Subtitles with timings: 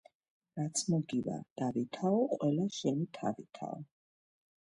[0.59, 3.79] რაც მოგივა დავითაო, ყველა შენი თავითაო.